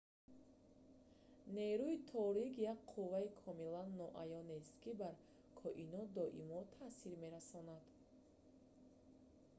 [1.55, 5.15] нерӯи торик як қувваи комилан ноаёнест ки бар
[5.61, 7.83] коинот доимо таъсир мерасонад